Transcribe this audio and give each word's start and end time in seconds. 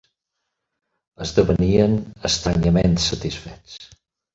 Esdevenien 1.27 1.95
estranyament 2.33 3.01
satisfets. 3.09 3.83